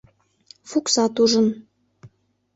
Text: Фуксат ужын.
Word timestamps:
Фуксат 0.69 1.15
ужын. 1.23 1.47